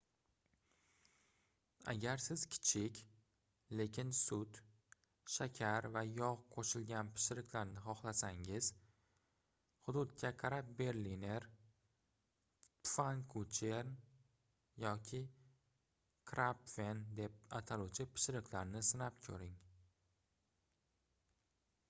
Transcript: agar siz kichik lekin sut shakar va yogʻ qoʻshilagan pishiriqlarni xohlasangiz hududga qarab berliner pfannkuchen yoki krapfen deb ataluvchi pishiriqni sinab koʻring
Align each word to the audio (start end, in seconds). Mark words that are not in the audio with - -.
agar 1.91 2.21
siz 2.27 2.41
kichik 2.53 2.93
lekin 3.81 4.13
sut 4.19 4.59
shakar 5.33 5.87
va 5.97 6.01
yogʻ 6.21 6.39
qoʻshilagan 6.55 7.11
pishiriqlarni 7.19 7.83
xohlasangiz 7.89 8.69
hududga 9.89 10.33
qarab 10.45 10.73
berliner 10.81 11.45
pfannkuchen 12.87 13.95
yoki 14.87 15.23
krapfen 16.33 17.07
deb 17.21 17.39
ataluvchi 17.61 18.09
pishiriqni 18.17 18.83
sinab 18.91 19.23
koʻring 19.31 19.57